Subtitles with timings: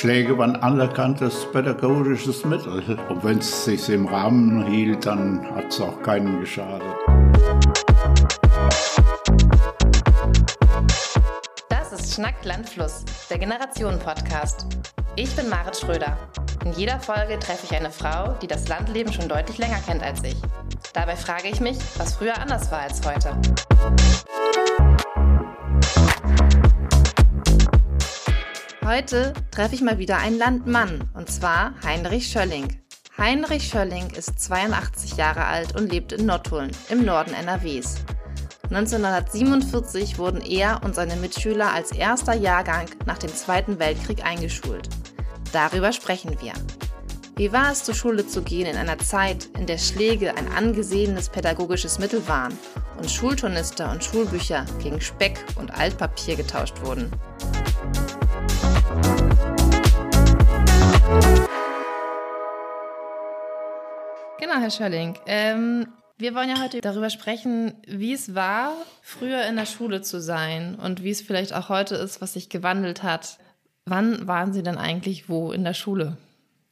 [0.00, 2.98] Schläge waren anerkanntes pädagogisches Mittel.
[3.10, 6.88] Und wenn es sich im Rahmen hielt, dann hat es auch keinen geschadet.
[11.68, 14.68] Das ist Schnack Landfluss, der Generationen-Podcast.
[15.16, 16.16] Ich bin Marit Schröder.
[16.64, 20.24] In jeder Folge treffe ich eine Frau, die das Landleben schon deutlich länger kennt als
[20.24, 20.36] ich.
[20.94, 23.36] Dabei frage ich mich, was früher anders war als heute.
[28.90, 32.80] Heute treffe ich mal wieder einen Landmann, und zwar Heinrich Schölling.
[33.16, 38.04] Heinrich Schölling ist 82 Jahre alt und lebt in Nottuln im Norden NRWs.
[38.64, 44.88] 1947 wurden er und seine Mitschüler als erster Jahrgang nach dem Zweiten Weltkrieg eingeschult.
[45.52, 46.52] Darüber sprechen wir.
[47.36, 51.28] Wie war es, zur Schule zu gehen in einer Zeit, in der Schläge ein angesehenes
[51.28, 52.58] pädagogisches Mittel waren
[52.98, 57.12] und Schulturnister und Schulbücher gegen Speck und Altpapier getauscht wurden?
[64.38, 65.14] Genau, Herr Schölling.
[65.26, 65.86] Ähm,
[66.18, 70.74] wir wollen ja heute darüber sprechen, wie es war, früher in der Schule zu sein
[70.74, 73.38] und wie es vielleicht auch heute ist, was sich gewandelt hat.
[73.86, 76.16] Wann waren Sie denn eigentlich wo in der Schule?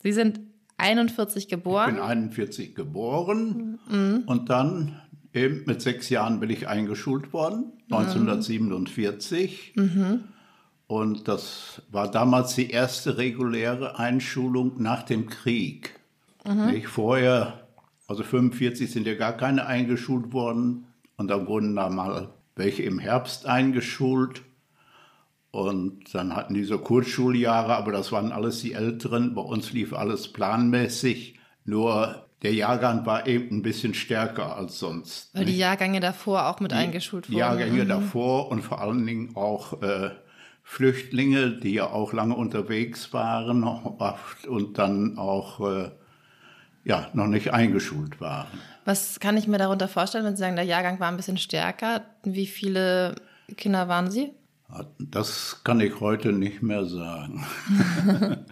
[0.03, 0.41] Sie sind
[0.77, 1.91] 41 geboren.
[1.91, 4.23] Ich bin 41 geboren mhm.
[4.27, 5.01] und dann
[5.33, 9.73] eben mit sechs Jahren bin ich eingeschult worden, 1947.
[9.77, 10.25] Mhm.
[10.89, 16.01] Und das war damals die erste reguläre Einschulung nach dem Krieg.
[16.47, 16.71] Mhm.
[16.71, 17.69] Nicht vorher,
[18.09, 20.87] also 45 sind ja gar keine eingeschult worden.
[21.19, 24.43] Und dann wurden da mal welche im Herbst eingeschult.
[25.51, 29.35] Und dann hatten die so Kurzschuljahre, aber das waren alles die Älteren.
[29.35, 31.39] Bei uns lief alles planmäßig.
[31.67, 35.35] Nur der Jahrgang war eben ein bisschen stärker als sonst.
[35.35, 37.39] Weil die Jahrgänge davor auch mit die eingeschult wurden.
[37.39, 37.89] Jahrgänge mhm.
[37.89, 40.13] davor und vor allen Dingen auch äh,
[40.71, 45.91] Flüchtlinge, die ja auch lange unterwegs waren und dann auch äh,
[46.85, 48.47] ja, noch nicht eingeschult waren.
[48.85, 52.03] Was kann ich mir darunter vorstellen, wenn Sie sagen, der Jahrgang war ein bisschen stärker?
[52.23, 53.15] Wie viele
[53.57, 54.31] Kinder waren Sie?
[54.99, 57.47] Das kann ich heute nicht mehr sagen.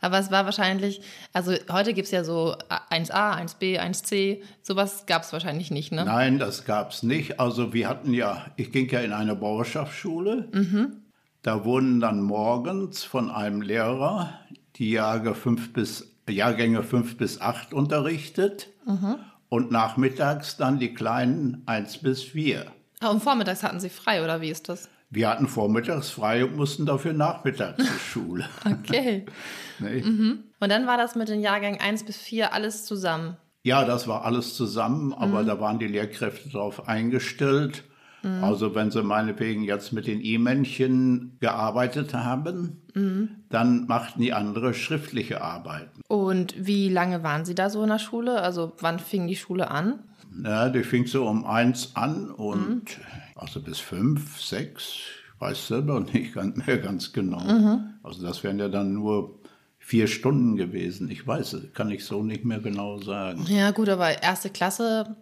[0.00, 1.02] Aber es war wahrscheinlich,
[1.32, 2.54] also heute gibt es ja so
[2.90, 6.04] 1a, 1b, 1c, sowas gab es wahrscheinlich nicht, ne?
[6.04, 7.40] Nein, das gab es nicht.
[7.40, 10.48] Also wir hatten ja, ich ging ja in eine Bauerschaftsschule.
[10.52, 11.02] Mhm.
[11.46, 14.32] Da wurden dann morgens von einem Lehrer
[14.74, 19.14] die Jahre fünf bis Jahrgänge 5 bis 8 unterrichtet mhm.
[19.48, 22.66] und nachmittags dann die kleinen 1 bis 4.
[22.98, 24.88] Ah, und vormittags hatten Sie frei, oder wie ist das?
[25.08, 28.48] Wir hatten vormittags frei und mussten dafür nachmittags zur Schule.
[28.64, 29.24] okay.
[29.78, 30.02] nee.
[30.02, 30.42] mhm.
[30.58, 33.36] Und dann war das mit den Jahrgängen 1 bis 4 alles zusammen?
[33.62, 35.46] Ja, das war alles zusammen, aber mhm.
[35.46, 37.84] da waren die Lehrkräfte darauf eingestellt.
[38.26, 38.44] Mhm.
[38.44, 43.28] Also wenn sie meinetwegen jetzt mit den E-Männchen gearbeitet haben, mhm.
[43.50, 46.02] dann machten die andere schriftliche Arbeiten.
[46.08, 48.42] Und wie lange waren Sie da so in der Schule?
[48.42, 50.00] Also wann fing die Schule an?
[50.44, 53.04] Ja, die fing so um eins an und mhm.
[53.36, 54.96] also bis fünf, sechs,
[55.34, 57.40] ich weiß selber nicht mehr ganz genau.
[57.40, 57.94] Mhm.
[58.02, 59.38] Also das wären ja dann nur
[59.78, 61.08] vier Stunden gewesen.
[61.10, 63.46] Ich weiß, kann ich so nicht mehr genau sagen.
[63.48, 65.16] Ja gut, aber erste Klasse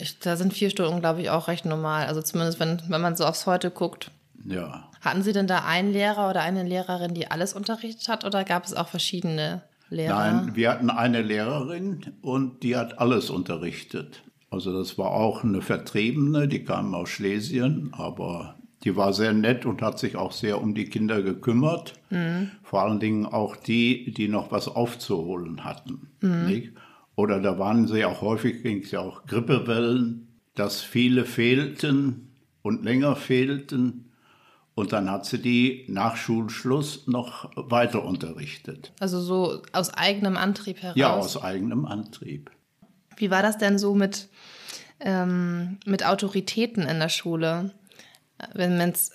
[0.00, 2.06] ich, da sind vier Stunden, glaube ich, auch recht normal.
[2.06, 4.10] Also zumindest, wenn, wenn man so aufs Heute guckt.
[4.44, 4.90] Ja.
[5.00, 8.64] Hatten Sie denn da einen Lehrer oder eine Lehrerin, die alles unterrichtet hat oder gab
[8.64, 10.14] es auch verschiedene Lehrer?
[10.14, 14.22] Nein, wir hatten eine Lehrerin und die hat alles unterrichtet.
[14.50, 18.54] Also das war auch eine Vertriebene, die kam aus Schlesien, aber
[18.84, 21.94] die war sehr nett und hat sich auch sehr um die Kinder gekümmert.
[22.10, 22.50] Mhm.
[22.62, 26.10] Vor allen Dingen auch die, die noch was aufzuholen hatten.
[26.20, 26.72] Mhm.
[27.16, 32.32] Oder da waren sie auch häufig, ging es ja auch Grippewellen, dass viele fehlten
[32.62, 34.10] und länger fehlten.
[34.74, 38.92] Und dann hat sie die nach Schulschluss noch weiter unterrichtet.
[38.98, 40.96] Also so aus eigenem Antrieb heraus?
[40.96, 42.50] Ja, aus eigenem Antrieb.
[43.16, 44.28] Wie war das denn so mit,
[44.98, 47.72] ähm, mit Autoritäten in der Schule?
[48.52, 49.12] Wenn man es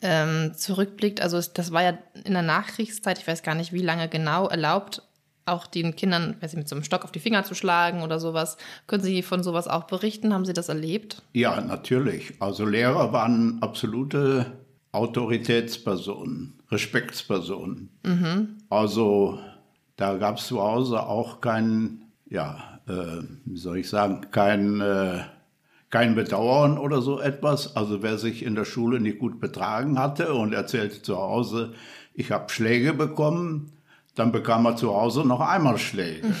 [0.00, 4.08] ähm, zurückblickt, also das war ja in der Nachkriegszeit, ich weiß gar nicht, wie lange
[4.08, 5.02] genau, erlaubt,
[5.48, 8.20] auch den Kindern, weiß ich, mit so einem Stock auf die Finger zu schlagen oder
[8.20, 8.56] sowas.
[8.86, 10.32] Können Sie von sowas auch berichten?
[10.32, 11.22] Haben Sie das erlebt?
[11.32, 12.34] Ja, natürlich.
[12.40, 14.46] Also Lehrer waren absolute
[14.92, 17.90] Autoritätspersonen, Respektspersonen.
[18.04, 18.56] Mhm.
[18.70, 19.38] Also
[19.96, 25.20] da gab es zu Hause auch kein, ja, äh, wie soll ich sagen, kein, äh,
[25.90, 27.76] kein Bedauern oder so etwas.
[27.76, 31.74] Also wer sich in der Schule nicht gut betragen hatte und erzählte zu Hause,
[32.14, 33.72] ich habe Schläge bekommen,
[34.18, 36.34] dann bekam er zu Hause noch einmal Schläge,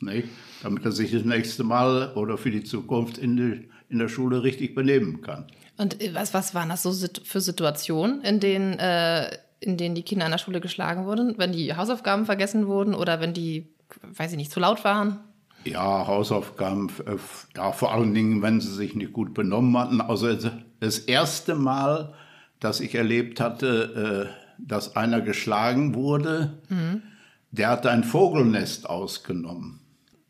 [0.00, 0.28] nicht?
[0.62, 4.42] damit er sich das nächste Mal oder für die Zukunft in, die, in der Schule
[4.42, 5.46] richtig benehmen kann.
[5.76, 6.92] Und äh, was, was waren das so
[7.24, 9.30] für Situationen, in denen äh,
[9.60, 13.20] in denen die Kinder an der Schule geschlagen wurden, wenn die Hausaufgaben vergessen wurden oder
[13.20, 13.68] wenn die,
[14.02, 15.20] weiß ich nicht, zu laut waren?
[15.64, 17.16] Ja, Hausaufgaben, äh,
[17.54, 20.00] ja, vor allen Dingen, wenn sie sich nicht gut benommen hatten.
[20.00, 20.34] Also
[20.80, 22.14] das erste Mal,
[22.58, 27.02] dass ich erlebt hatte, äh, dass einer geschlagen wurde, mhm.
[27.50, 29.80] Der hatte ein Vogelnest ausgenommen.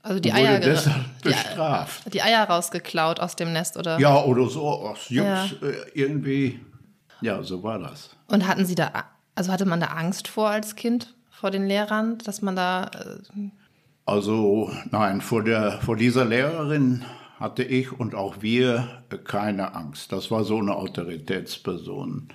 [0.03, 2.07] Also die Eier deshalb bestraft.
[2.07, 3.99] Die, die, Eier rausgeklaut aus dem Nest, oder?
[3.99, 5.45] Ja, oder so aus Jux ja.
[5.45, 6.61] Äh, irgendwie.
[7.21, 8.17] Ja, so war das.
[8.29, 8.91] Und hatten Sie da,
[9.35, 12.91] also hatte man da Angst vor als Kind, vor den Lehrern, dass man da
[14.11, 17.05] also nein, vor, der, vor dieser Lehrerin
[17.39, 20.11] hatte ich und auch wir keine Angst.
[20.11, 22.29] Das war so eine Autoritätsperson.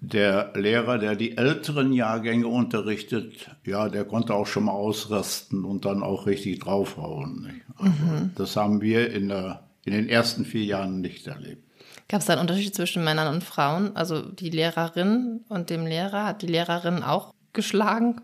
[0.00, 5.84] Der Lehrer, der die älteren Jahrgänge unterrichtet, ja, der konnte auch schon mal ausrasten und
[5.84, 7.62] dann auch richtig draufhauen.
[7.76, 8.30] Also, mhm.
[8.36, 11.64] Das haben wir in, der, in den ersten vier Jahren nicht erlebt.
[12.08, 13.94] Gab es da einen Unterschied zwischen Männern und Frauen?
[13.94, 16.24] Also die Lehrerin und dem Lehrer?
[16.24, 18.20] Hat die Lehrerin auch geschlagen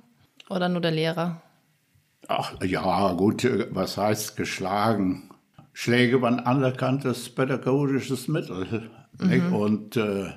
[0.49, 1.43] oder nur der Lehrer?
[2.29, 5.31] Ach ja, gut, äh, was heißt geschlagen?
[5.73, 8.91] Schläge waren anerkanntes pädagogisches Mittel.
[9.19, 9.53] Mhm.
[9.53, 10.33] Und äh,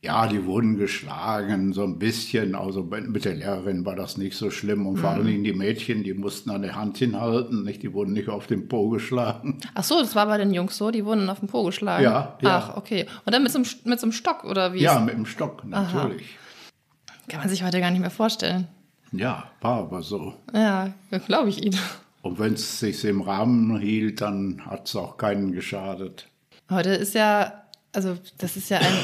[0.00, 2.54] ja, die wurden geschlagen, so ein bisschen.
[2.54, 4.86] Also mit der Lehrerin war das nicht so schlimm.
[4.86, 5.26] Und vor mhm.
[5.26, 7.82] allem die Mädchen, die mussten an der Hand hinhalten, nicht?
[7.82, 9.58] die wurden nicht auf den Po geschlagen.
[9.74, 12.04] Ach so, das war bei den Jungs so, die wurden auf den Po geschlagen.
[12.04, 12.58] Ja, ja.
[12.58, 13.06] Ach, okay.
[13.24, 14.82] Und dann mit so einem, mit so einem Stock, oder wie?
[14.82, 16.36] Ja, mit dem Stock, natürlich.
[16.36, 17.28] Aha.
[17.28, 18.68] Kann man sich heute gar nicht mehr vorstellen.
[19.10, 20.34] Ja, war aber so.
[20.52, 20.92] Ja,
[21.26, 21.78] glaube ich Ihnen.
[22.22, 26.28] Und wenn es sich im Rahmen hielt, dann hat es auch keinen geschadet.
[26.70, 28.94] Heute ist ja, also das ist ja ein,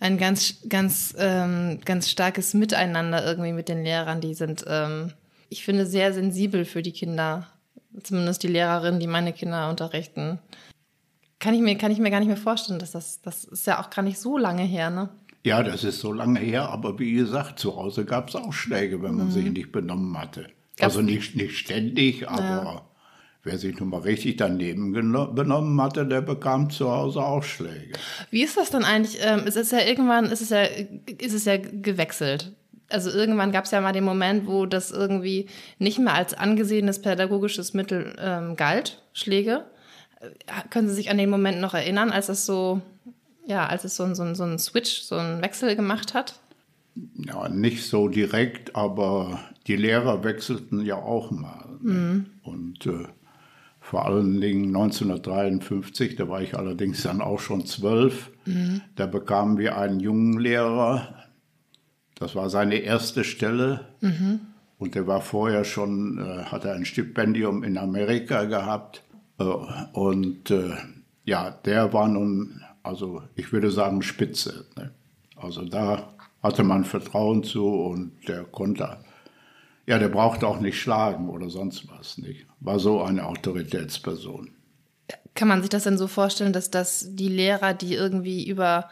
[0.00, 4.20] ein ganz, ganz, ähm, ganz starkes Miteinander irgendwie mit den Lehrern.
[4.20, 5.12] Die sind, ähm,
[5.50, 7.46] ich finde, sehr sensibel für die Kinder.
[8.02, 10.38] Zumindest die Lehrerinnen, die meine Kinder unterrichten.
[11.38, 13.80] Kann ich mir, kann ich mir gar nicht mehr vorstellen, dass das, das ist ja
[13.80, 15.10] auch gar nicht so lange her, ne?
[15.44, 19.02] Ja, das ist so lange her, aber wie gesagt, zu Hause gab es auch Schläge,
[19.02, 19.32] wenn man mhm.
[19.32, 20.42] sich nicht benommen hatte.
[20.76, 22.89] Gab's also nicht, nicht ständig, aber ja.
[23.42, 27.92] Wer sich nun mal richtig daneben benommen hatte, der bekam zu Hause auch Schläge.
[28.30, 29.18] Wie ist das dann eigentlich?
[29.22, 32.52] Ähm, es ist ja irgendwann, ist es ja, ist es ja gewechselt.
[32.88, 35.46] Also irgendwann gab es ja mal den Moment, wo das irgendwie
[35.78, 39.64] nicht mehr als angesehenes pädagogisches Mittel ähm, galt, Schläge.
[40.20, 40.28] Äh,
[40.70, 42.82] können Sie sich an den Moment noch erinnern, als das so
[43.50, 46.40] ja, als es so, ein, so, ein, so einen Switch, so einen Wechsel gemacht hat?
[47.16, 51.78] Ja, nicht so direkt, aber die Lehrer wechselten ja auch mal.
[51.80, 52.26] Mhm.
[52.42, 53.06] Und äh,
[53.80, 58.82] vor allen Dingen 1953, da war ich allerdings dann auch schon zwölf, mhm.
[58.94, 61.26] da bekamen wir einen jungen Lehrer.
[62.14, 63.88] Das war seine erste Stelle.
[64.00, 64.40] Mhm.
[64.78, 69.02] Und der war vorher schon, äh, hatte ein Stipendium in Amerika gehabt.
[69.38, 70.76] Äh, und äh,
[71.24, 74.66] ja, der war nun also ich würde sagen Spitze.
[74.76, 74.90] Ne?
[75.36, 78.98] Also da hatte man Vertrauen zu und der konnte,
[79.90, 82.46] ja, der brauchte auch nicht schlagen oder sonst was nicht.
[82.60, 84.52] War so eine Autoritätsperson.
[85.34, 88.88] Kann man sich das denn so vorstellen, dass das die Lehrer, die irgendwie über,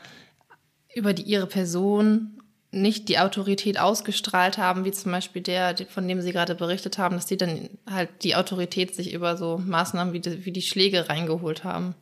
[0.92, 2.40] über die, ihre Person
[2.72, 7.14] nicht die Autorität ausgestrahlt haben, wie zum Beispiel der, von dem Sie gerade berichtet haben,
[7.14, 11.08] dass die dann halt die Autorität sich über so Maßnahmen wie die, wie die Schläge
[11.08, 11.94] reingeholt haben?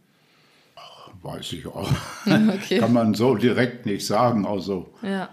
[1.20, 1.90] Weiß ich auch.
[2.26, 2.78] Okay.
[2.78, 4.46] Kann man so direkt nicht sagen.
[4.46, 4.94] Also.
[5.02, 5.28] Ja.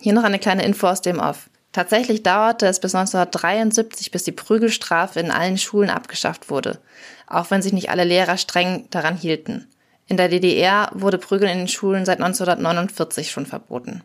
[0.00, 1.50] Hier noch eine kleine Info aus dem Off.
[1.72, 6.80] Tatsächlich dauerte es bis 1973, bis die Prügelstrafe in allen Schulen abgeschafft wurde,
[7.26, 9.68] auch wenn sich nicht alle Lehrer streng daran hielten.
[10.06, 14.02] In der DDR wurde Prügeln in den Schulen seit 1949 schon verboten.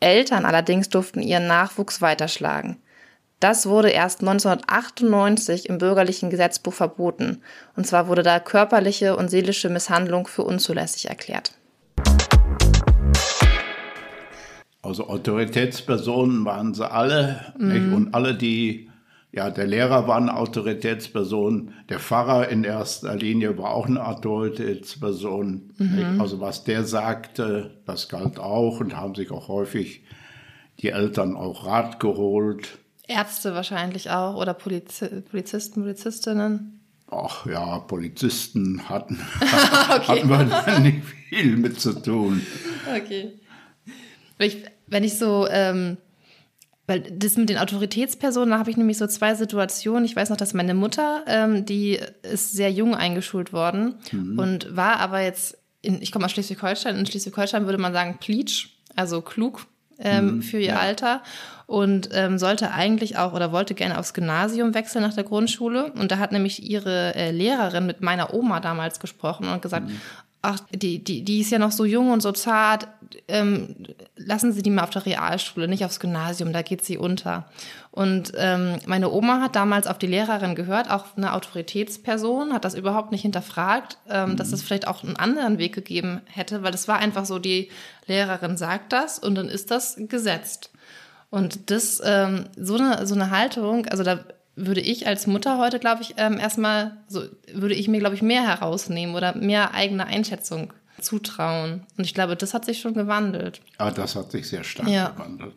[0.00, 2.80] Eltern allerdings durften ihren Nachwuchs weiterschlagen.
[3.40, 7.42] Das wurde erst 1998 im bürgerlichen Gesetzbuch verboten.
[7.74, 11.52] Und zwar wurde da körperliche und seelische Misshandlung für unzulässig erklärt.
[14.86, 17.52] Also Autoritätspersonen waren sie alle.
[17.58, 17.92] Mhm.
[17.92, 18.88] Und alle, die,
[19.32, 25.72] ja, der Lehrer war eine Autoritätsperson, der Pfarrer in erster Linie war auch eine Autoritätsperson.
[25.76, 26.20] Mhm.
[26.20, 30.04] Also was der sagte, das galt auch und haben sich auch häufig
[30.80, 32.78] die Eltern auch Rat geholt.
[33.08, 36.80] Ärzte wahrscheinlich auch oder Poliz Polizisten, Polizistinnen.
[37.08, 40.06] Ach ja, Polizisten hatten, okay.
[40.06, 42.44] hatten wir nicht viel mit zu tun.
[42.96, 43.32] Okay.
[44.38, 45.96] Ich, wenn ich so, ähm,
[46.86, 50.04] weil das mit den Autoritätspersonen, da habe ich nämlich so zwei Situationen.
[50.04, 54.38] Ich weiß noch, dass meine Mutter, ähm, die ist sehr jung eingeschult worden mhm.
[54.38, 58.68] und war aber jetzt, in, ich komme aus Schleswig-Holstein, in Schleswig-Holstein würde man sagen Pleach,
[58.94, 59.66] also klug
[59.98, 60.78] ähm, mhm, für ihr ja.
[60.78, 61.22] Alter
[61.66, 65.92] und ähm, sollte eigentlich auch oder wollte gerne aufs Gymnasium wechseln nach der Grundschule.
[65.92, 70.00] Und da hat nämlich ihre äh, Lehrerin mit meiner Oma damals gesprochen und gesagt, mhm.
[70.46, 72.86] Ach, die, die, die ist ja noch so jung und so zart,
[73.26, 73.74] ähm,
[74.16, 77.48] lassen Sie die mal auf der Realschule, nicht aufs Gymnasium, da geht sie unter.
[77.90, 82.74] Und ähm, meine Oma hat damals auf die Lehrerin gehört, auch eine Autoritätsperson, hat das
[82.74, 84.36] überhaupt nicht hinterfragt, ähm, mhm.
[84.36, 87.70] dass es vielleicht auch einen anderen Weg gegeben hätte, weil es war einfach so, die
[88.06, 90.70] Lehrerin sagt das und dann ist das gesetzt.
[91.30, 94.20] Und das, ähm, so, eine, so eine Haltung, also da
[94.56, 97.22] würde ich als Mutter heute, glaube ich, ähm, erstmal, so
[97.52, 101.82] würde ich mir, glaube ich, mehr herausnehmen oder mehr eigene Einschätzung zutrauen.
[101.96, 103.60] Und ich glaube, das hat sich schon gewandelt.
[103.78, 105.10] Ja, das hat sich sehr stark ja.
[105.10, 105.54] gewandelt.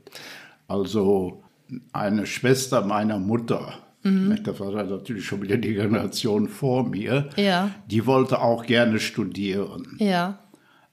[0.68, 1.44] Also
[1.94, 4.44] eine Schwester meiner Mutter, mhm.
[4.44, 7.72] das war natürlich schon wieder die Generation vor mir, ja.
[7.88, 9.98] die wollte auch gerne studieren.
[10.00, 10.40] Ja.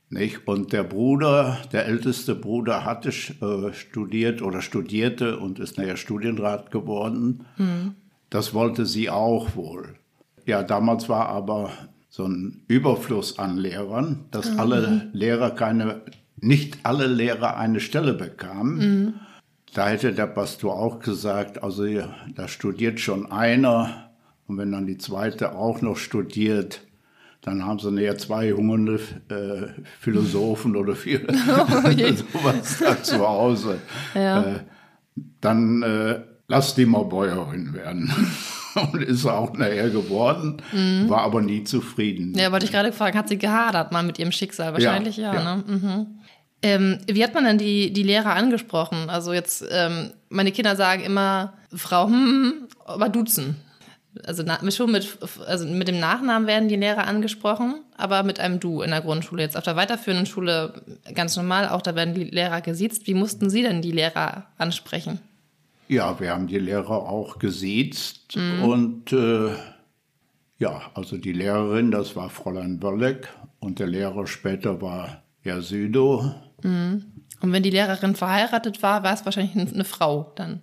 [0.08, 0.46] Nicht?
[0.46, 6.70] Und der Bruder, der älteste Bruder, hatte äh, studiert oder studierte und ist nachher Studienrat
[6.70, 7.44] geworden.
[7.56, 7.94] Mhm.
[8.30, 9.96] Das wollte sie auch wohl.
[10.44, 11.72] Ja, damals war aber
[12.08, 14.60] so ein Überfluss an Lehrern, dass mhm.
[14.60, 16.02] alle Lehrer keine,
[16.36, 18.78] nicht alle Lehrer eine Stelle bekamen.
[18.78, 19.14] Mhm.
[19.75, 21.84] Da hätte der Pastor auch gesagt, also
[22.34, 24.10] da studiert schon einer
[24.46, 26.86] und wenn dann die zweite auch noch studiert,
[27.47, 28.99] dann haben sie näher zwei hungernde
[29.29, 31.91] äh, Philosophen oder viel, oh,
[32.43, 33.79] sowas da zu Hause.
[34.15, 34.43] Ja.
[34.43, 34.61] Äh,
[35.41, 38.12] dann äh, lass die mal Bäuerin werden.
[38.93, 41.09] Und ist auch nachher geworden, mhm.
[41.09, 42.35] war aber nie zufrieden.
[42.37, 44.75] Ja, wollte ich gerade fragen, hat sie gehadert mal mit ihrem Schicksal?
[44.75, 45.33] Wahrscheinlich ja.
[45.33, 45.57] ja, ja.
[45.57, 45.65] Ne?
[45.67, 46.07] Mhm.
[46.61, 49.09] Ähm, wie hat man denn die, die Lehrer angesprochen?
[49.09, 52.53] Also jetzt, ähm, meine Kinder sagen immer, Frau, hm, hm
[52.85, 53.57] aber duzen
[54.25, 58.82] also schon mit, also mit dem Nachnamen werden die Lehrer angesprochen, aber mit einem Du
[58.82, 59.42] in der Grundschule.
[59.42, 60.82] Jetzt auf der weiterführenden Schule
[61.14, 63.06] ganz normal, auch da werden die Lehrer gesiezt.
[63.06, 65.20] Wie mussten Sie denn die Lehrer ansprechen?
[65.88, 68.62] Ja, wir haben die Lehrer auch gesiezt mhm.
[68.64, 69.50] und äh,
[70.58, 73.28] ja, also die Lehrerin, das war Fräulein Wölleck
[73.61, 76.35] und der Lehrer später war Herr Südo.
[76.62, 77.04] Mhm.
[77.40, 80.62] Und wenn die Lehrerin verheiratet war, war es wahrscheinlich eine Frau dann?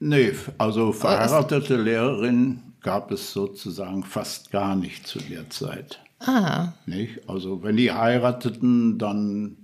[0.00, 6.00] Nee, also verheiratete Lehrerin gab es sozusagen fast gar nicht zu der Zeit.
[6.20, 6.72] Ah.
[6.86, 7.28] Nicht?
[7.28, 9.56] Also wenn die heirateten, dann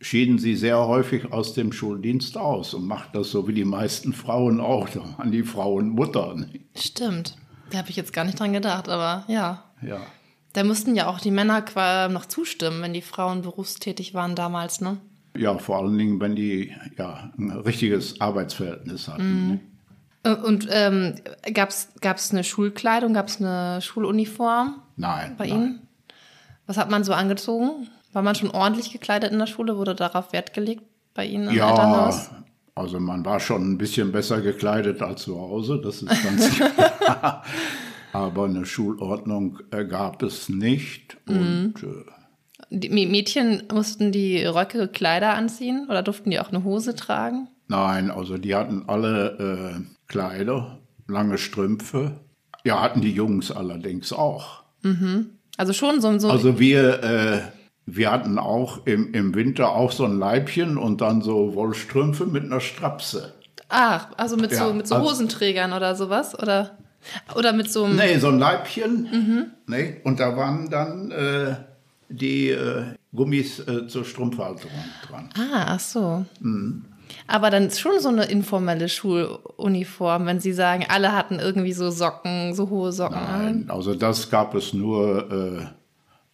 [0.00, 4.12] schieden sie sehr häufig aus dem Schuldienst aus und machten das so wie die meisten
[4.12, 4.88] Frauen auch,
[5.18, 6.34] waren die Frauen Mutter.
[6.34, 6.64] Nicht?
[6.76, 7.36] Stimmt.
[7.70, 9.64] Da habe ich jetzt gar nicht dran gedacht, aber ja.
[9.82, 10.00] Ja.
[10.54, 11.64] Da mussten ja auch die Männer
[12.08, 14.98] noch zustimmen, wenn die Frauen berufstätig waren damals, ne?
[15.36, 19.48] Ja, vor allen Dingen, wenn die ja ein richtiges Arbeitsverhältnis hatten.
[19.48, 19.54] Mhm.
[19.54, 19.58] Äh,
[20.34, 21.14] und ähm,
[21.54, 24.82] gab es eine Schulkleidung, gab es eine Schuluniform?
[24.96, 25.34] Nein.
[25.36, 25.56] Bei nein.
[25.56, 25.88] Ihnen?
[26.66, 27.88] Was hat man so angezogen?
[28.12, 29.76] War man schon ordentlich gekleidet in der Schule?
[29.76, 30.82] Wurde darauf Wert gelegt
[31.14, 32.30] bei Ihnen im ja, Elternhaus?
[32.74, 36.48] Also man war schon ein bisschen besser gekleidet als zu Hause, das ist ganz
[37.00, 37.42] klar.
[38.12, 41.16] Aber eine Schulordnung äh, gab es nicht.
[41.26, 41.88] Und, mhm.
[41.88, 42.12] äh,
[42.70, 47.48] die Mädchen mussten die Röcke Kleider anziehen oder durften die auch eine Hose tragen?
[47.66, 52.20] Nein, also die hatten alle äh, Kleider, lange Strümpfe.
[52.64, 54.62] Ja, hatten die Jungs allerdings auch.
[54.82, 55.30] Mhm.
[55.56, 56.30] Also schon so, so.
[56.30, 57.40] Also wir, äh,
[57.86, 62.44] wir hatten auch im, im Winter auch so ein Leibchen und dann so Wollstrümpfe mit
[62.44, 63.34] einer Strapse.
[63.68, 66.78] Ach, also mit ja, so mit so also, Hosenträgern oder sowas oder
[67.34, 69.02] oder mit so einem Nee, so ein Leibchen.
[69.10, 69.46] Mhm.
[69.66, 71.56] Nee, und da waren dann äh,
[72.08, 75.28] die äh, Gummis äh, zur Strumpfhalterung dran.
[75.36, 76.24] Ah, ach so.
[76.40, 76.84] Mhm.
[77.26, 81.90] Aber dann ist schon so eine informelle Schuluniform, wenn Sie sagen, alle hatten irgendwie so
[81.90, 83.18] Socken, so hohe Socken.
[83.20, 85.66] Nein, also das gab es nur äh,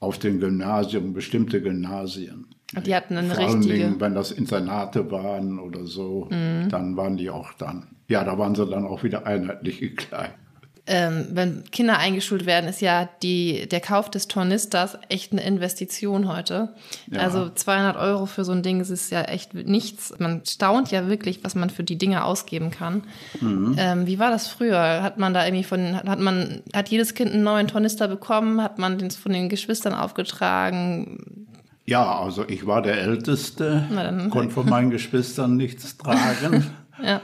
[0.01, 2.47] auf den Gymnasien, bestimmte Gymnasien.
[2.77, 3.73] Und die hatten eine Vor richtige.
[3.75, 6.69] Allen Dingen, wenn das Internate waren oder so, mhm.
[6.69, 7.89] dann waren die auch dann.
[8.09, 10.44] Ja, da waren sie dann auch wieder einheitlich gekleidet
[10.87, 16.29] ähm, wenn Kinder eingeschult werden, ist ja die, der Kauf des Tornisters echt eine Investition
[16.29, 16.75] heute.
[17.11, 17.21] Ja.
[17.21, 20.13] Also 200 Euro für so ein Ding ist ja echt nichts.
[20.19, 23.05] Man staunt ja wirklich, was man für die Dinge ausgeben kann.
[23.41, 23.77] Mhm.
[23.79, 25.03] Ähm, wie war das früher?
[25.03, 28.63] Hat man da irgendwie von, hat man, hat jedes Kind einen neuen Tornister bekommen?
[28.63, 31.47] Hat man den von den Geschwistern aufgetragen?
[31.87, 33.87] Ja, also ich war der Älteste,
[34.31, 36.71] konnte von meinen Geschwistern nichts tragen.
[37.03, 37.23] ja.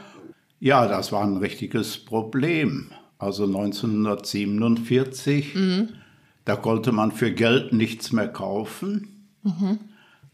[0.61, 2.91] ja, das war ein richtiges Problem
[3.21, 5.55] also 1947.
[5.55, 5.89] Mhm.
[6.45, 9.29] Da konnte man für Geld nichts mehr kaufen.
[9.43, 9.79] Mhm.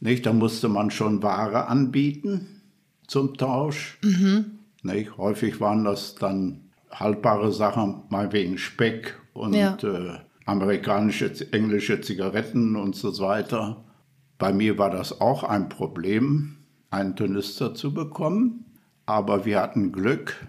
[0.01, 0.25] Nicht?
[0.25, 2.63] Da musste man schon Ware anbieten
[3.07, 3.99] zum Tausch.
[4.03, 4.59] Mhm.
[4.83, 5.19] Nicht?
[5.19, 9.77] Häufig waren das dann haltbare Sachen, mal wegen Speck und ja.
[9.83, 13.85] äh, amerikanische, englische Zigaretten und so weiter.
[14.39, 16.59] Bei mir war das auch ein Problem,
[16.91, 18.65] einen Tornister zu bekommen.
[19.07, 20.47] Aber wir hatten Glück,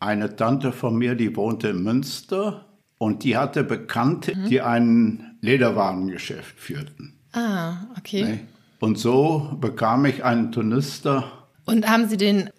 [0.00, 2.66] eine Tante von mir, die wohnte in Münster
[2.98, 4.48] und die hatte Bekannte, mhm.
[4.48, 7.14] die ein Lederwarengeschäft führten.
[7.32, 8.24] Ah, okay.
[8.24, 8.40] Ne?
[8.80, 11.32] Und so bekam ich einen Turnister.
[11.64, 12.50] Und haben Sie den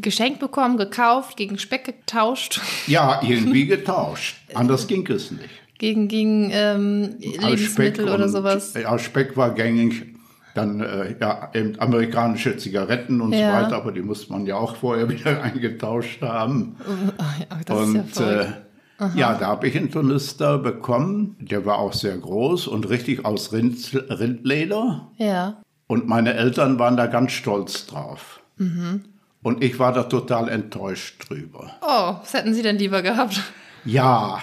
[0.00, 2.60] geschenkt bekommen, gekauft, gegen Speck getauscht?
[2.86, 4.36] Ja, irgendwie getauscht.
[4.54, 5.48] Anders ging es nicht.
[5.78, 8.74] Gegen, gegen ähm, Lebensmittel oder sowas?
[8.74, 10.13] Ja, Speck war gängig.
[10.54, 13.58] Dann äh, ja, eben amerikanische Zigaretten und Ja.
[13.58, 16.76] so weiter, aber die musste man ja auch vorher wieder eingetauscht haben.
[17.18, 18.52] Ja, das und ist ja verrückt.
[18.52, 21.36] äh, ja, da habe ich einen Turnister bekommen.
[21.40, 23.76] Der war auch sehr groß und richtig aus Rind,
[24.08, 25.10] Rindleder.
[25.18, 25.56] ja.
[25.86, 28.40] Und meine Eltern waren da ganz stolz drauf.
[28.56, 29.04] Mhm.
[29.42, 31.72] Und ich war da total enttäuscht drüber.
[31.82, 33.42] Oh, was hätten Sie denn lieber gehabt?
[33.84, 34.38] Ja,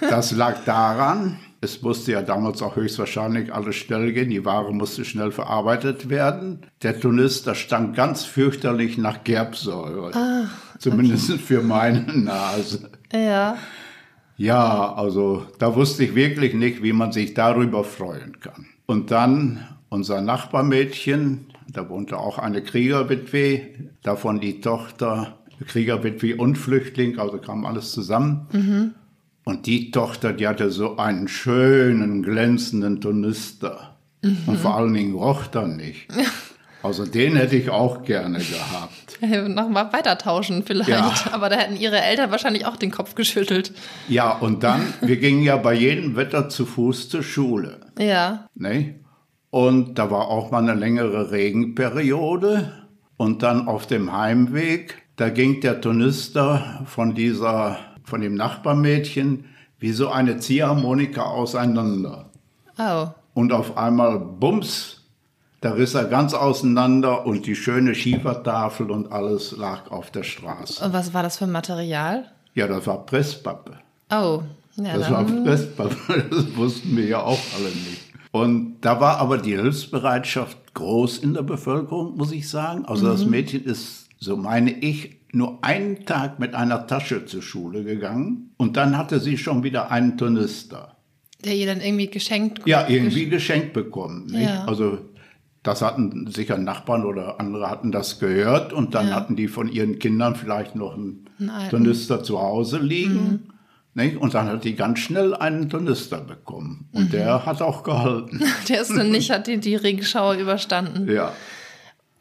[0.00, 5.04] das lag daran, es musste ja damals auch höchstwahrscheinlich alles schnell gehen, die Ware musste
[5.04, 6.60] schnell verarbeitet werden.
[6.82, 10.48] Der Turnister stank ganz fürchterlich nach Gerbsäure.
[10.78, 12.90] Zumindest für meine Nase.
[13.12, 13.58] Ja.
[14.38, 18.64] Ja, also da wusste ich wirklich nicht, wie man sich darüber freuen kann.
[18.86, 23.60] Und dann unser Nachbarmädchen, da wohnte auch eine Kriegerwitwe,
[24.02, 28.46] davon die Tochter, Kriegerwitwe und Flüchtling, also kam alles zusammen.
[29.44, 33.96] Und die Tochter, die hatte so einen schönen, glänzenden Turnister.
[34.22, 36.08] Und vor allen Dingen roch er nicht.
[36.82, 39.18] Also den hätte ich auch gerne gehabt.
[39.48, 40.88] Nochmal weiter tauschen vielleicht.
[40.88, 41.12] Ja.
[41.32, 43.72] Aber da hätten Ihre Eltern wahrscheinlich auch den Kopf geschüttelt.
[44.08, 47.80] Ja, und dann, wir gingen ja bei jedem Wetter zu Fuß zur Schule.
[47.98, 48.46] Ja.
[48.54, 48.94] Ne?
[49.50, 52.72] Und da war auch mal eine längere Regenperiode.
[53.16, 57.78] Und dann auf dem Heimweg, da ging der Turnister von dieser,
[58.10, 59.44] von dem Nachbarmädchen
[59.78, 62.30] wie so eine Ziehharmonika auseinander.
[62.78, 63.06] Oh.
[63.32, 65.00] Und auf einmal, bums,
[65.60, 70.84] da riss er ganz auseinander und die schöne Schiefertafel und alles lag auf der Straße.
[70.84, 72.24] Und was war das für ein Material?
[72.54, 73.78] Ja, das war Presspappe.
[74.10, 74.42] Oh.
[74.76, 78.10] Ja, Das war Presspappe, das wussten wir ja auch alle nicht.
[78.32, 82.84] Und da war aber die Hilfsbereitschaft groß in der Bevölkerung, muss ich sagen.
[82.86, 87.84] Also das Mädchen ist, so meine ich, nur einen Tag mit einer Tasche zur Schule
[87.84, 90.96] gegangen und dann hatte sie schon wieder einen Turnister.
[91.44, 94.26] der ihr dann irgendwie geschenkt Ja, irgendwie geschenkt bekommen.
[94.34, 94.64] Ja.
[94.64, 94.98] Also
[95.62, 99.98] das hatten sicher Nachbarn oder andere hatten das gehört und dann hatten die von ihren
[99.98, 101.70] Kindern vielleicht noch einen Einen.
[101.70, 103.50] Tornister zu Hause liegen.
[103.92, 104.16] Nicht?
[104.16, 106.88] Und dann hat die ganz schnell einen Tornister bekommen.
[106.92, 108.40] Und der hat auch gehalten.
[108.68, 111.10] Der ist dann nicht, hat die, die Regenschauer überstanden.
[111.12, 111.32] ja.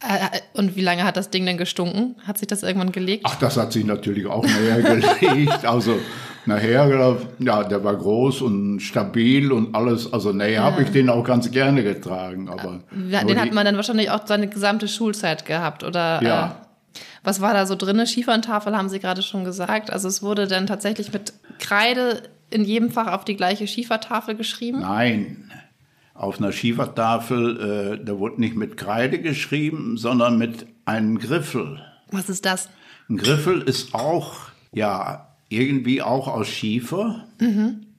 [0.02, 2.16] Äh, Und wie lange hat das Ding denn gestunken?
[2.26, 3.24] Hat sich das irgendwann gelegt?
[3.26, 4.82] Ach, das hat sich natürlich auch nachher
[5.20, 5.66] gelegt.
[5.66, 6.00] Also
[6.46, 10.12] nachher, ja, der war groß und stabil und alles.
[10.12, 12.50] Also nachher habe ich den auch ganz gerne getragen.
[12.50, 16.22] Aber Ja, nur den hat man dann wahrscheinlich auch seine gesamte Schulzeit gehabt, oder?
[16.24, 16.48] Ja.
[16.48, 18.06] Äh, was war da so drin?
[18.08, 19.92] Schieferntafel haben Sie gerade schon gesagt.
[19.92, 24.80] Also es wurde dann tatsächlich mit Kreide in jedem Fach auf die gleiche Schiefertafel geschrieben.
[24.80, 25.52] Nein,
[26.20, 31.80] auf einer Schiefertafel, äh, da wurde nicht mit Kreide geschrieben, sondern mit einem Griffel.
[32.12, 32.70] Was ist das?
[33.10, 34.34] Ein Griffel ist auch,
[34.74, 37.24] ja, irgendwie auch aus Schiefer.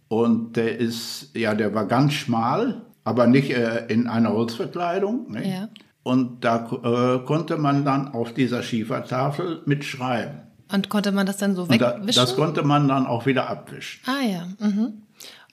[0.09, 5.31] Und der ist, ja, der war ganz schmal, aber nicht äh, in einer Holzverkleidung.
[5.33, 5.49] Ne?
[5.49, 5.69] Ja.
[6.03, 10.43] Und da äh, konnte man dann auf dieser Schiefertafel mitschreiben.
[10.73, 12.21] Und konnte man das dann so Und da, wegwischen?
[12.21, 14.01] das konnte man dann auch wieder abwischen.
[14.07, 14.47] ah ja.
[14.59, 15.03] Mhm.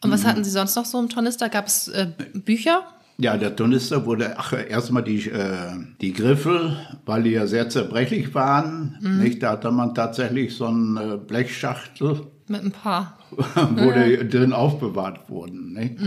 [0.03, 1.49] Und was hatten Sie sonst noch so im Tornister?
[1.49, 2.83] Gab es äh, Bücher?
[3.19, 8.36] Ja, der Tornister wurde, ach, erstmal die, äh, die Griffel, weil die ja sehr zerbrechlich
[8.36, 9.41] waren, nicht?
[9.41, 13.17] Da hatte man tatsächlich so eine Blechschachtel, Mit ein paar.
[13.55, 15.99] wo die drin aufbewahrt wurden, nicht?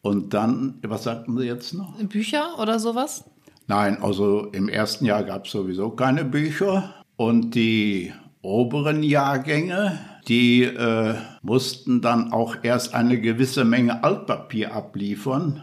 [0.00, 1.98] Und dann, was sagten Sie jetzt noch?
[2.04, 3.24] Bücher oder sowas?
[3.66, 10.62] Nein, also im ersten Jahr gab es sowieso keine Bücher und die oberen Jahrgänge, die
[10.62, 15.62] äh, mussten dann auch erst eine gewisse Menge Altpapier abliefern,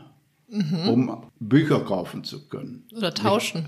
[0.88, 2.84] um Bücher kaufen zu können.
[2.96, 3.68] Oder tauschen?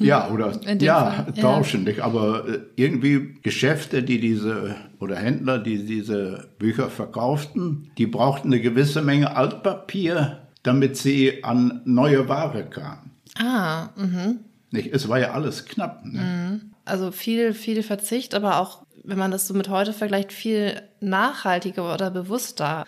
[0.00, 1.42] Ja, oder ja, Fall, ja.
[1.42, 1.84] tauschen.
[1.84, 2.00] Nicht?
[2.00, 8.60] Aber äh, irgendwie Geschäfte, die diese oder Händler, die diese Bücher verkauften, die brauchten eine
[8.60, 13.12] gewisse Menge Altpapier, damit sie an neue Ware kamen.
[13.38, 14.40] Ah, mhm.
[14.70, 14.92] Nicht?
[14.92, 16.04] Es war ja alles knapp.
[16.04, 16.60] Ne?
[16.84, 21.92] Also viel, viel Verzicht, aber auch, wenn man das so mit heute vergleicht, viel nachhaltiger
[21.94, 22.86] oder bewusster.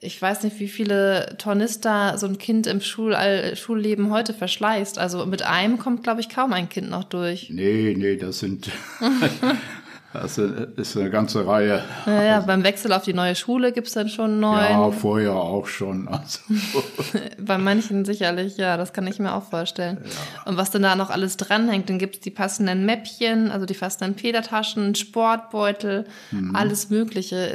[0.00, 4.98] Ich weiß nicht, wie viele Tornister so ein Kind im Schulall Schulleben heute verschleißt.
[4.98, 7.48] Also mit einem kommt, glaube ich, kaum ein Kind noch durch.
[7.50, 8.70] Nee, nee, das sind
[10.14, 11.82] das ist eine ganze Reihe.
[12.06, 14.62] Naja, beim Wechsel auf die neue Schule gibt es dann schon neun.
[14.64, 16.08] Ja, vorher auch schon.
[16.08, 16.40] Also,
[17.40, 19.98] Bei manchen sicherlich, ja, das kann ich mir auch vorstellen.
[20.46, 23.74] Und was denn da noch alles dranhängt, dann gibt es die passenden Mäppchen, also die
[23.74, 26.06] passenden Federtaschen, Sportbeutel,
[26.52, 27.50] alles Mögliche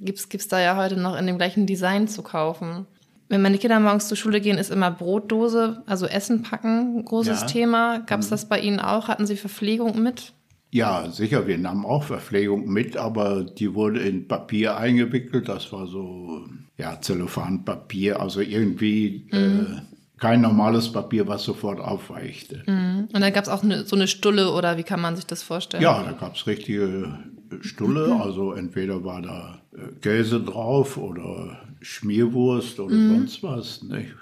[0.00, 2.86] gibt's, gibt's da ja heute noch in dem gleichen Design zu kaufen.
[3.28, 7.40] wenn meine Kinder morgens zur Schule gehen, ist immer Brotdose, also Essen packen, ein großes
[7.42, 7.46] Ja.
[7.46, 7.98] Thema.
[8.00, 9.08] Gab es das bei Ihnen auch?
[9.08, 10.32] Hatten Sie Verpflegung mit?
[10.74, 15.46] Ja, sicher, wir nahmen auch Verpflegung mit, aber die wurde in Papier eingewickelt.
[15.46, 16.46] Das war so,
[16.78, 19.82] ja, Zellophanpapier, also irgendwie äh,
[20.18, 22.62] kein normales Papier, was sofort aufweichte.
[22.66, 25.42] Und dann gab es auch eine, so eine Stulle oder wie kann man sich das
[25.42, 25.82] vorstellen?
[25.82, 27.18] Ja, da gab es richtige
[27.60, 33.82] Stulle, also entweder war da äh, Käse drauf oder Schmierwurst oder sonst was.
[33.82, 34.14] Nicht?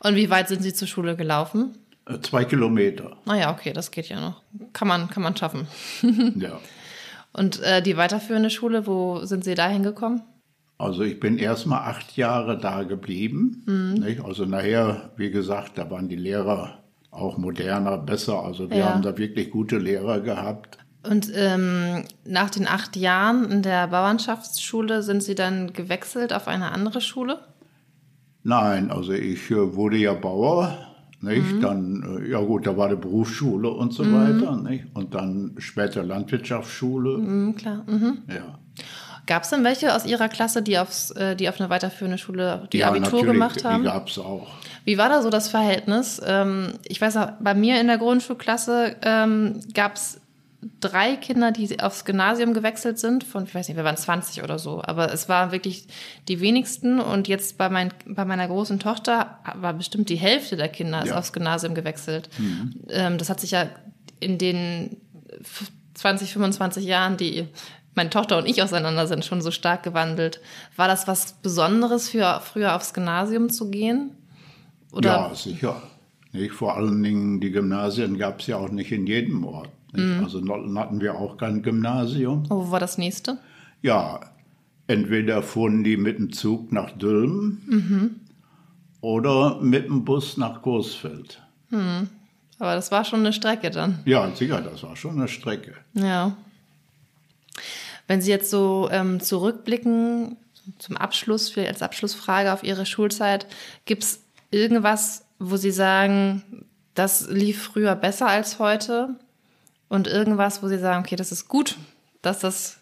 [0.00, 1.76] Und wie weit sind Sie zur Schule gelaufen?
[2.06, 4.42] Äh, Zwei Kilometer, Naja, okay, das geht ja noch.
[4.72, 5.66] Kann man, kann man schaffen.
[6.36, 6.58] ja.
[7.32, 10.22] Und äh, die weiterführende Schule, wo sind Sie da hingekommen?
[10.78, 13.96] Also ich bin erstmal acht Jahre da geblieben.
[14.00, 14.24] Nicht?
[14.24, 16.78] Also nachher, wie gesagt, da waren die Lehrer
[17.10, 18.42] auch moderner, besser.
[18.42, 18.86] Also wir Ja.
[18.92, 20.78] haben da wirklich gute Lehrer gehabt.
[21.08, 26.72] Und ähm, nach den acht Jahren in der Bauernschaftsschule sind Sie dann gewechselt auf eine
[26.72, 27.38] andere Schule?
[28.42, 30.93] Nein, also ich äh, wurde ja Bauer.
[31.24, 31.62] Nicht?
[31.62, 34.56] Dann, äh, ja gut, da war die Berufsschule und so weiter.
[34.56, 34.84] Nicht?
[34.94, 37.18] Und dann später Landwirtschaftsschule.
[37.18, 37.84] Mhm, klar.
[37.86, 38.18] Mhm.
[38.28, 38.58] Ja.
[39.26, 42.68] Gab es denn welche aus Ihrer Klasse, die, aufs, äh, die auf eine weiterführende Schule
[42.72, 43.82] die ja, Abitur gemacht haben?
[43.82, 44.48] Die gab es auch.
[44.84, 46.20] Wie war da so das Verhältnis?
[46.24, 50.20] Ähm, ich weiß auch, bei mir in der Grundschulklasse ähm, gab es
[50.80, 53.24] drei Kinder, die aufs Gymnasium gewechselt sind.
[53.24, 54.82] Von, ich weiß nicht, wir waren 20 oder so.
[54.82, 55.86] Aber es waren wirklich
[56.28, 57.00] die wenigsten.
[57.00, 61.10] Und jetzt bei, mein, bei meiner großen Tochter war bestimmt die Hälfte der Kinder ist
[61.10, 61.18] Ja.
[61.18, 62.28] aufs Gymnasium gewechselt.
[62.88, 63.68] Ähm, das hat sich ja
[64.20, 64.96] in den
[65.94, 67.46] 20, 25 Jahren, die
[67.94, 70.40] meine Tochter und ich auseinander sind, schon so stark gewandelt.
[70.76, 74.10] War das was Besonderes für früher aufs Gymnasium zu gehen?
[74.92, 75.82] Oder Ja, sicher.
[76.32, 76.52] Nicht?
[76.52, 79.68] Vor allen Dingen, die Gymnasien gab es ja auch nicht in jedem Ort.
[79.96, 80.22] Nicht?
[80.22, 82.44] Also Notten hatten wir auch kein Gymnasium.
[82.50, 83.38] Oh, wo war das nächste?
[83.82, 84.20] Ja,
[84.86, 88.20] entweder fuhren die mit dem Zug nach Dülmen
[89.00, 91.42] oder mit dem Bus nach Coesfeld.
[91.70, 94.00] Aber das war schon eine Strecke dann.
[94.04, 95.74] Ja, sicher, das war schon eine Strecke.
[95.94, 96.36] Ja.
[98.06, 100.36] Wenn Sie jetzt so ähm, zurückblicken,
[100.78, 103.46] zum Abschluss, vielleicht als Abschlussfrage auf Ihre Schulzeit,
[103.84, 106.42] gibt es irgendwas, wo Sie sagen,
[106.94, 109.16] das lief früher besser als heute?
[109.88, 111.76] Und irgendwas, wo Sie sagen, okay, das ist gut,
[112.22, 112.78] dass das,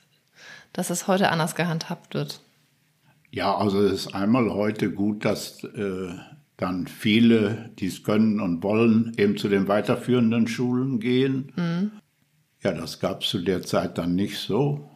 [0.73, 2.41] dass das heute anders gehandhabt wird?
[3.31, 6.15] Ja, also es ist einmal heute gut, dass äh,
[6.57, 11.53] dann viele, die es können und wollen, eben zu den weiterführenden Schulen gehen.
[12.63, 14.89] Ja, das gab es zu der Zeit dann nicht so.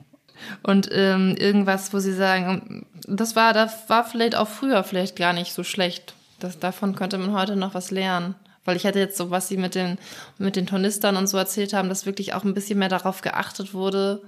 [0.62, 5.32] Und ähm, irgendwas, wo Sie sagen, das war, das war vielleicht auch früher vielleicht gar
[5.32, 6.14] nicht so schlecht.
[6.38, 8.34] Das, davon könnte man heute noch was lernen.
[8.66, 9.96] Weil ich hatte jetzt so, was Sie mit den,
[10.38, 13.72] mit den Tornistern und so erzählt haben, dass wirklich auch ein bisschen mehr darauf geachtet
[13.72, 14.20] wurde,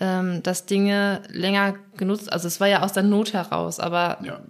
[0.00, 4.40] ähm, dass Dinge länger genutzt, also es war ja aus der Not heraus, aber Ja.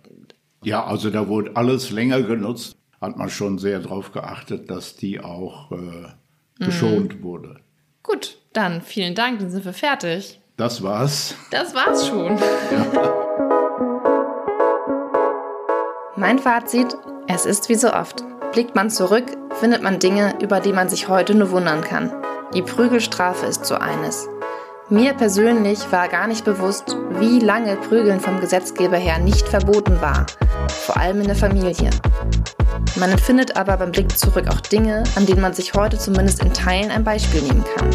[0.64, 2.74] ja, also da wurde alles länger genutzt.
[3.00, 6.08] Hat man schon sehr darauf geachtet, dass die auch äh,
[6.64, 7.60] geschont wurde.
[8.02, 10.40] gut, dann vielen Dank, dann sind wir fertig.
[10.56, 11.34] Das war's.
[11.50, 12.38] Das war's schon.
[16.16, 16.96] Mein Fazit,
[17.28, 18.24] es ist wie so oft.
[18.52, 19.24] Blickt man zurück,
[19.60, 22.12] findet man Dinge, über die man sich heute nur wundern kann.
[22.54, 24.28] Die Prügelstrafe ist so eines.
[24.88, 30.26] Mir persönlich war gar nicht bewusst, wie lange Prügeln vom Gesetzgeber her nicht verboten war,
[30.68, 31.90] vor allem in der Familie.
[32.96, 36.52] Man empfindet aber beim Blick zurück auch Dinge, an denen man sich heute zumindest in
[36.52, 37.90] Teilen ein Beispiel nehmen kann.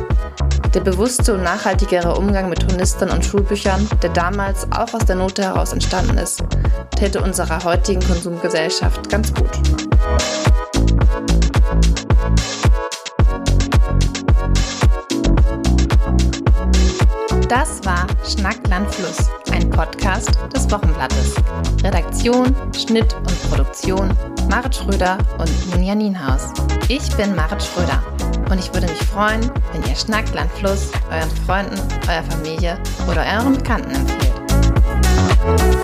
[0.74, 5.40] Der bewusste und nachhaltigere Umgang mit Tornistern und Schulbüchern, der damals auch aus der Not
[5.40, 6.44] heraus entstanden ist,
[6.98, 9.91] täte unserer heutigen Konsumgesellschaft ganz gut.
[17.50, 21.36] Das war Schnackland Fluss, ein Podcast des Wochenblattes.
[21.84, 24.10] Redaktion, Schnitt und Produktion
[24.50, 26.54] Marit Schröder und Munja Nienhaus.
[26.88, 28.04] Ich bin Marit Schröder
[28.50, 32.78] und ich würde mich freuen, wenn ihr Schnackland Fluss euren Freunden, eurer Familie
[33.10, 35.81] oder euren Bekannten empfehlt.